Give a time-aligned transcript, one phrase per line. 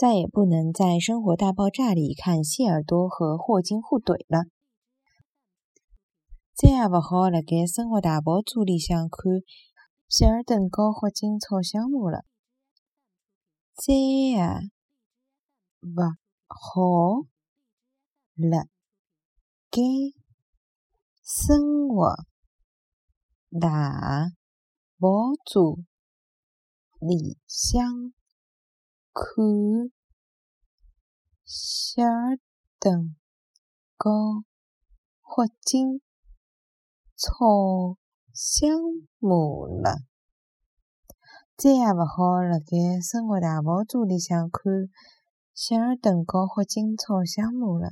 [0.00, 4.46] 再也不能在《生活大爆炸》里看谢耳朵和霍金互怼了。
[6.54, 9.42] 再也勿好辣盖《生活大爆炸》里向看
[10.08, 12.24] 谢尔顿和霍金吵相骂了。
[13.74, 14.40] 再也
[15.82, 16.16] 勿
[16.48, 17.26] 好
[18.36, 18.64] 辣
[19.70, 19.82] 盖
[21.22, 22.24] 《生活
[23.60, 24.30] 大
[24.98, 25.60] 爆炸》
[27.00, 28.14] 里向
[29.12, 29.90] 看
[31.44, 32.38] 希尔
[32.78, 33.16] 顿
[33.96, 34.44] 和
[35.20, 36.00] 霍金
[37.16, 37.98] 吵
[38.32, 38.70] 相
[39.18, 39.36] 骂
[39.66, 39.98] 了。
[41.56, 44.88] 再也勿好辣盖《生活大爆炸》里向看
[45.52, 47.90] 希尔顿和霍金吵相骂了。